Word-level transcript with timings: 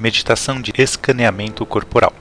Meditação 0.00 0.62
de 0.62 0.72
escaneamento 0.78 1.66
corporal. 1.66 2.14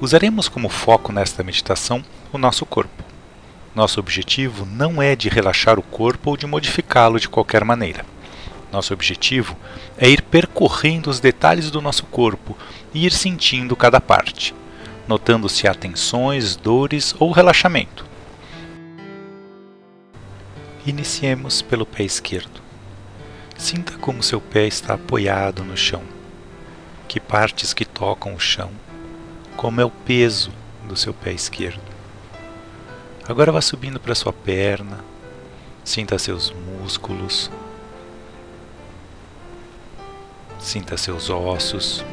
Usaremos 0.00 0.48
como 0.48 0.68
foco 0.68 1.12
nesta 1.12 1.42
meditação 1.42 2.00
o 2.32 2.38
nosso 2.38 2.64
corpo. 2.64 3.02
Nosso 3.74 3.98
objetivo 3.98 4.64
não 4.64 5.02
é 5.02 5.16
de 5.16 5.28
relaxar 5.28 5.80
o 5.80 5.82
corpo 5.82 6.30
ou 6.30 6.36
de 6.36 6.46
modificá-lo 6.46 7.18
de 7.18 7.28
qualquer 7.28 7.64
maneira. 7.64 8.06
Nosso 8.70 8.94
objetivo 8.94 9.56
é 9.98 10.08
ir 10.08 10.22
percorrendo 10.22 11.10
os 11.10 11.18
detalhes 11.18 11.72
do 11.72 11.82
nosso 11.82 12.04
corpo 12.04 12.56
e 12.94 13.04
ir 13.04 13.10
sentindo 13.10 13.74
cada 13.74 14.00
parte, 14.00 14.54
notando 15.08 15.48
se 15.48 15.66
há 15.66 15.74
tensões, 15.74 16.54
dores 16.54 17.16
ou 17.18 17.32
relaxamento. 17.32 18.06
Iniciemos 20.86 21.62
pelo 21.62 21.84
pé 21.84 22.04
esquerdo. 22.04 22.62
Sinta 23.56 23.98
como 23.98 24.22
seu 24.22 24.40
pé 24.40 24.68
está 24.68 24.94
apoiado 24.94 25.64
no 25.64 25.76
chão 25.76 26.14
que 27.06 27.20
partes 27.20 27.72
que 27.72 27.84
tocam 27.84 28.34
o 28.34 28.40
chão, 28.40 28.70
como 29.56 29.80
é 29.80 29.84
o 29.84 29.90
peso 29.90 30.50
do 30.84 30.96
seu 30.96 31.14
pé 31.14 31.32
esquerdo. 31.32 31.80
Agora 33.28 33.50
vá 33.50 33.60
subindo 33.60 33.98
para 33.98 34.14
sua 34.14 34.32
perna, 34.32 35.04
sinta 35.84 36.18
seus 36.18 36.52
músculos, 36.52 37.50
sinta 40.60 40.96
seus 40.96 41.30
ossos. 41.30 42.04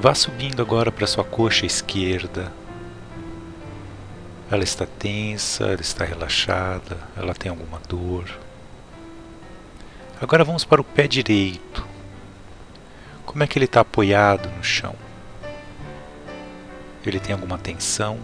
Vá 0.00 0.14
subindo 0.14 0.60
agora 0.60 0.90
para 0.90 1.06
sua 1.06 1.24
coxa 1.24 1.64
esquerda. 1.64 2.52
Ela 4.50 4.64
está 4.64 4.86
tensa, 4.86 5.64
ela 5.64 5.80
está 5.80 6.04
relaxada, 6.04 6.98
ela 7.16 7.34
tem 7.34 7.50
alguma 7.50 7.80
dor. 7.88 8.28
Agora 10.20 10.44
vamos 10.44 10.64
para 10.64 10.80
o 10.80 10.84
pé 10.84 11.08
direito. 11.08 11.93
Como 13.26 13.42
é 13.42 13.46
que 13.46 13.58
ele 13.58 13.64
está 13.64 13.80
apoiado 13.80 14.48
no 14.50 14.62
chão? 14.62 14.94
Ele 17.04 17.18
tem 17.18 17.32
alguma 17.32 17.58
tensão? 17.58 18.18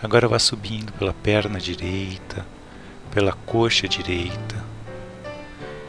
Agora 0.00 0.28
vá 0.28 0.38
subindo 0.38 0.92
pela 0.92 1.12
perna 1.12 1.58
direita, 1.58 2.46
pela 3.12 3.32
coxa 3.32 3.88
direita. 3.88 4.64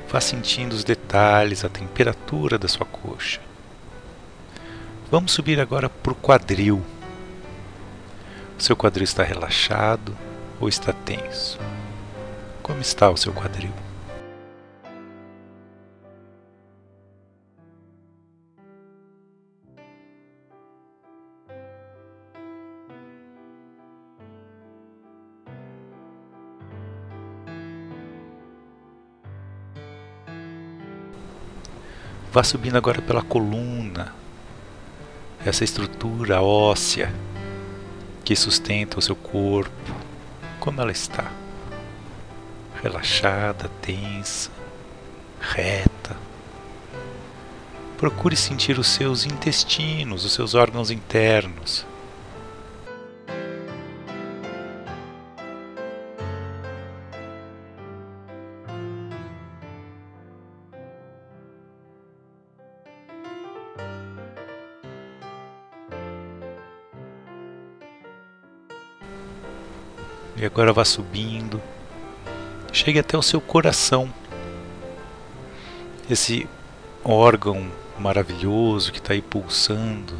Vá 0.09 0.19
sentindo 0.19 0.73
os 0.73 0.83
detalhes, 0.83 1.63
a 1.63 1.69
temperatura 1.69 2.57
da 2.57 2.67
sua 2.67 2.87
coxa. 2.87 3.48
Vamos 5.11 5.31
subir 5.31 5.59
agora 5.59 5.89
para 5.89 6.11
o 6.11 6.15
quadril. 6.15 6.83
Seu 8.59 8.75
quadril 8.75 9.05
está 9.05 9.23
relaxado 9.23 10.15
ou 10.61 10.69
está 10.69 10.93
tenso? 10.93 11.57
Como 12.61 12.79
está 12.79 13.09
o 13.09 13.17
seu 13.17 13.33
quadril? 13.33 13.73
Vá 32.31 32.43
subindo 32.43 32.77
agora 32.77 33.01
pela 33.01 33.23
coluna, 33.23 34.18
essa 35.45 35.63
estrutura 35.63 36.41
óssea 36.41 37.13
que 38.23 38.35
sustenta 38.35 38.99
o 38.99 39.01
seu 39.01 39.15
corpo, 39.15 39.71
como 40.59 40.81
ela 40.81 40.91
está? 40.91 41.31
Relaxada, 42.81 43.69
tensa, 43.81 44.51
reta. 45.39 46.15
Procure 47.97 48.35
sentir 48.35 48.77
os 48.77 48.87
seus 48.87 49.25
intestinos, 49.25 50.23
os 50.23 50.31
seus 50.31 50.53
órgãos 50.53 50.91
internos. 50.91 51.85
E 70.39 70.45
agora 70.45 70.71
vá 70.71 70.85
subindo. 70.85 71.61
Chegue 72.71 72.99
até 72.99 73.17
o 73.17 73.21
seu 73.21 73.41
coração. 73.41 74.09
Esse 76.09 76.47
órgão 77.03 77.69
maravilhoso 77.99 78.93
que 78.93 78.99
está 78.99 79.11
aí 79.11 79.21
pulsando, 79.21 80.13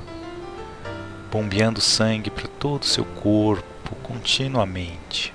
bombeando 1.31 1.79
sangue 1.79 2.29
para 2.29 2.49
todo 2.49 2.81
o 2.81 2.85
seu 2.85 3.05
corpo 3.05 3.95
continuamente. 4.03 5.33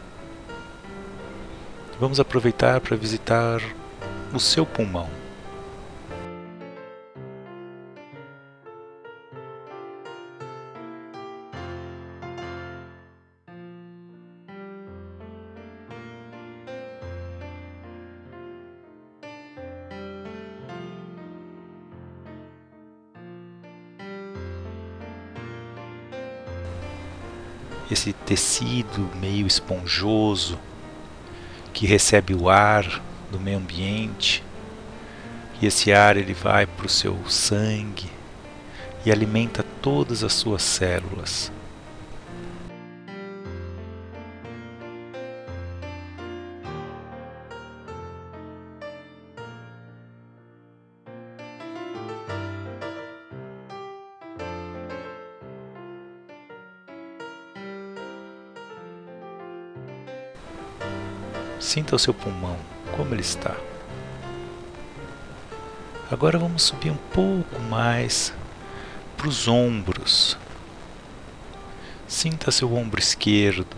Vamos 1.99 2.21
aproveitar 2.21 2.79
para 2.83 2.95
visitar 2.95 3.63
o 4.35 4.39
seu 4.39 4.67
pulmão. 4.67 5.24
Esse 27.91 28.13
tecido 28.13 29.11
meio 29.17 29.47
esponjoso 29.47 30.59
que 31.73 31.87
recebe 31.87 32.35
o 32.35 32.49
ar 32.49 33.03
do 33.31 33.39
meio 33.39 33.59
ambiente 33.59 34.43
e 35.61 35.67
esse 35.67 35.93
ar 35.93 36.17
ele 36.17 36.35
vai 36.35 36.67
para 36.67 36.87
o 36.87 36.89
seu 36.89 37.19
sangue 37.29 38.11
e 39.05 39.13
alimenta 39.13 39.65
todas 39.83 40.25
as 40.25 40.33
suas 40.33 40.63
células. 40.63 41.53
Sinta 61.65 61.97
o 61.97 61.99
seu 61.99 62.13
pulmão, 62.13 62.59
como 62.95 63.15
ele 63.15 63.23
está. 63.23 63.57
Agora 66.11 66.39
vamos 66.39 66.63
subir 66.63 66.91
um 66.91 66.97
pouco 67.11 67.59
mais 67.59 68.35
para 69.17 69.29
os 69.29 69.49
ombros. 69.49 70.37
Sinta 72.07 72.51
seu 72.51 72.73
ombro 72.75 73.01
esquerdo, 73.01 73.75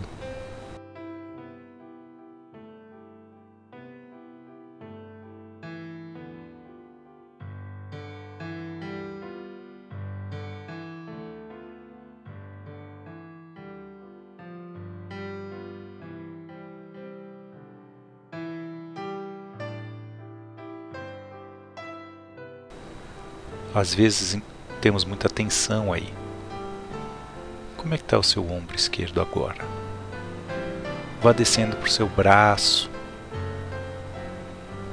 Às 23.76 23.92
vezes 23.92 24.38
temos 24.80 25.04
muita 25.04 25.28
tensão 25.28 25.92
aí. 25.92 26.08
Como 27.76 27.92
é 27.92 27.98
que 27.98 28.04
está 28.04 28.18
o 28.18 28.22
seu 28.22 28.50
ombro 28.50 28.74
esquerdo 28.74 29.20
agora? 29.20 29.62
Vá 31.20 31.30
descendo 31.30 31.76
para 31.76 31.86
o 31.86 31.90
seu 31.90 32.08
braço. 32.08 32.90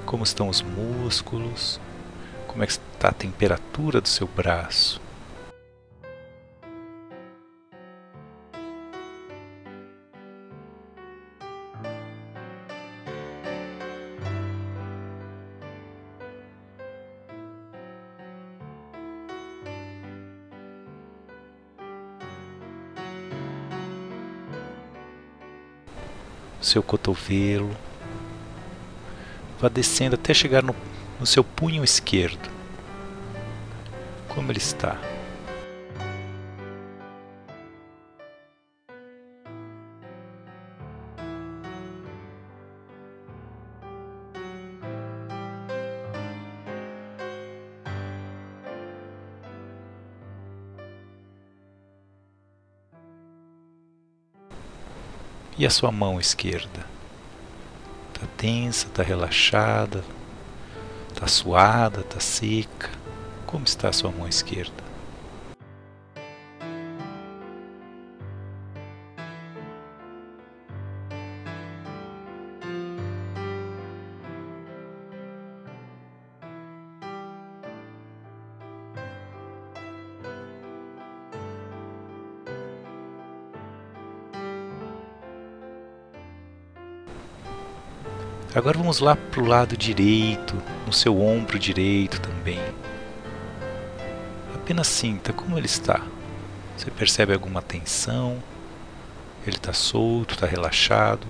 Como 0.05 0.25
estão 0.25 0.49
os 0.49 0.61
músculos? 0.61 1.79
Como 2.45 2.61
é 2.61 2.67
que 2.67 2.73
está 2.73 3.07
a 3.07 3.13
temperatura 3.13 4.01
do 4.01 4.09
seu 4.09 4.27
braço? 4.27 5.01
Seu 26.65 26.81
cotovelo. 26.81 27.75
Vá 29.59 29.69
descendo 29.69 30.15
até 30.15 30.33
chegar 30.33 30.63
no, 30.63 30.75
no 31.19 31.25
seu 31.25 31.43
punho 31.43 31.83
esquerdo. 31.83 32.49
Como 34.27 34.51
ele 34.51 34.59
está? 34.59 34.97
E 55.57 55.65
a 55.65 55.69
sua 55.69 55.91
mão 55.91 56.19
esquerda? 56.19 56.85
Está 58.13 58.27
tensa, 58.35 58.87
está 58.87 59.03
relaxada, 59.03 60.03
está 61.09 61.27
suada, 61.27 62.01
está 62.01 62.19
seca? 62.19 62.89
Como 63.45 63.63
está 63.63 63.89
a 63.89 63.93
sua 63.93 64.11
mão 64.11 64.27
esquerda? 64.27 64.82
Agora 88.55 88.77
vamos 88.77 88.99
lá 88.99 89.15
para 89.15 89.41
o 89.41 89.47
lado 89.47 89.75
direito, 89.75 90.55
no 90.85 90.93
seu 90.93 91.19
ombro 91.19 91.57
direito 91.57 92.21
também. 92.21 92.61
Apenas 94.53 94.85
sinta 94.85 95.33
como 95.33 95.57
ele 95.57 95.65
está. 95.65 95.99
Você 96.77 96.91
percebe 96.91 97.33
alguma 97.33 97.63
tensão? 97.63 98.37
Ele 99.45 99.55
está 99.55 99.73
solto, 99.73 100.35
está 100.35 100.45
relaxado? 100.45 101.25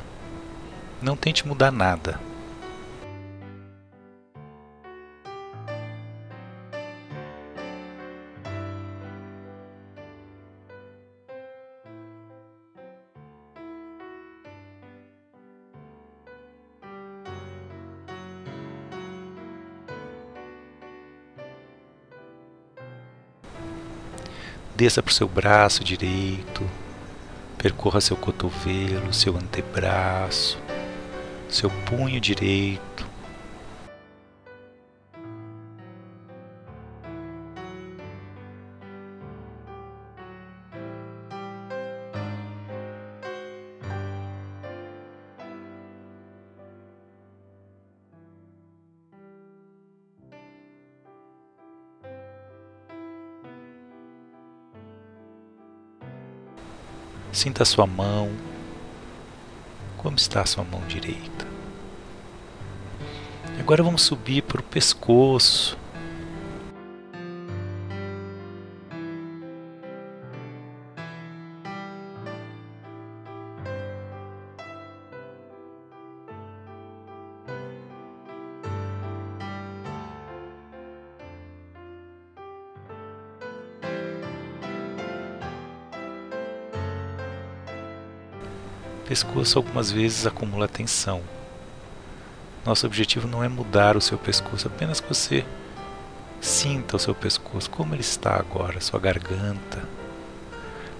Não 1.02 1.16
tente 1.16 1.48
mudar 1.48 1.72
nada. 1.72 2.20
Desça 24.84 25.02
para 25.02 25.12
o 25.12 25.14
seu 25.14 25.30
braço 25.30 25.82
direito, 25.82 26.70
percorra 27.58 28.02
seu 28.02 28.18
cotovelo, 28.18 29.14
seu 29.14 29.38
antebraço, 29.38 30.60
seu 31.48 31.70
punho 31.70 32.20
direito. 32.20 33.13
Sinta 57.34 57.64
a 57.64 57.66
sua 57.66 57.88
mão. 57.88 58.32
Como 59.98 60.16
está 60.16 60.42
a 60.42 60.46
sua 60.46 60.64
mão 60.64 60.82
direita? 60.88 61.48
Agora 63.60 63.82
vamos 63.82 64.04
subir 64.04 64.44
para 64.44 64.62
o 64.62 64.64
pescoço. 64.64 65.76
Pescoço 89.04 89.58
algumas 89.58 89.92
vezes 89.92 90.26
acumula 90.26 90.68
tensão. 90.68 91.22
Nosso 92.66 92.86
objetivo 92.86 93.28
não 93.28 93.44
é 93.44 93.50
mudar 93.50 93.98
o 93.98 94.02
seu 94.02 94.18
pescoço, 94.18 94.68
apenas 94.68 95.00
que 95.00 95.08
você 95.08 95.46
sinta 96.40 96.96
o 96.96 97.00
seu 97.00 97.14
pescoço, 97.14 97.70
como 97.70 97.94
ele 97.94 98.02
está 98.02 98.36
agora, 98.36 98.80
sua 98.82 99.00
garganta. 99.00 99.84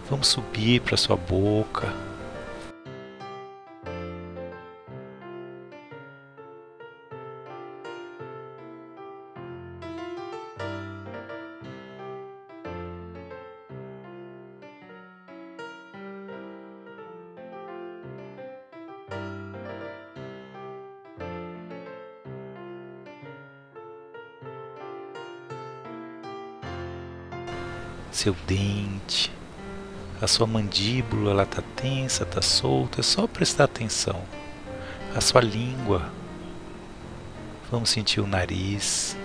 Vamos 0.10 0.28
subir 0.28 0.82
para 0.82 0.98
sua 0.98 1.16
boca, 1.16 1.94
seu 28.16 28.36
dente, 28.48 29.32
a 30.22 30.28
sua 30.28 30.48
mandíbula 30.48 31.32
ela 31.32 31.44
está 31.44 31.62
tensa, 31.76 32.24
está 32.24 32.42
solta, 32.42 33.02
é 33.02 33.04
só 33.04 33.28
prestar 33.28 33.66
atenção. 33.66 34.22
A 35.16 35.20
sua 35.20 35.42
língua, 35.42 36.10
vamos 37.72 37.90
sentir 37.90 38.22
o 38.22 38.28
nariz, 38.28 39.18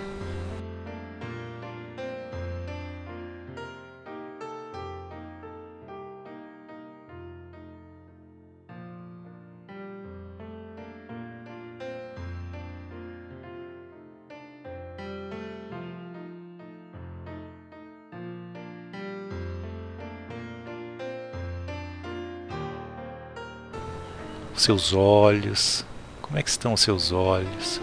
seus 24.55 24.93
olhos. 24.93 25.85
Como 26.21 26.37
é 26.37 26.43
que 26.43 26.49
estão 26.49 26.73
os 26.73 26.81
seus 26.81 27.11
olhos? 27.11 27.81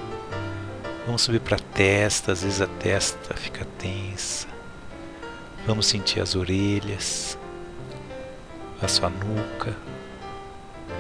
Vamos 1.05 1.23
subir 1.23 1.41
para 1.41 1.57
a 1.57 1.61
testa, 1.61 2.33
às 2.33 2.43
vezes 2.43 2.61
a 2.61 2.67
testa 2.67 3.35
fica 3.35 3.65
tensa. 3.79 4.49
Vamos 5.67 5.87
sentir 5.87 6.21
as 6.21 6.35
orelhas, 6.35 7.39
a 8.81 8.89
sua 8.89 9.11
nuca 9.11 9.77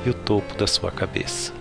e 0.04 0.10
o 0.10 0.14
topo 0.14 0.54
da 0.54 0.66
sua 0.66 0.90
cabeça. 0.90 1.52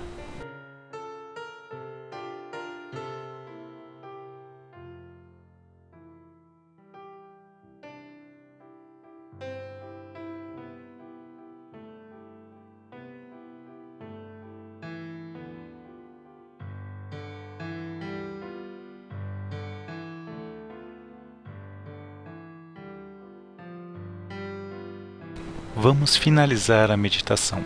Vamos 25.77 26.15
finalizar 26.15 26.89
a 26.89 26.95
meditação. 26.95 27.61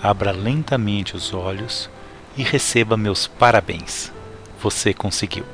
Abra 0.00 0.30
lentamente 0.30 1.16
os 1.16 1.34
olhos 1.34 1.90
e 2.36 2.44
receba 2.44 2.96
meus 2.96 3.26
parabéns. 3.26 4.12
Você 4.62 4.94
conseguiu. 4.94 5.44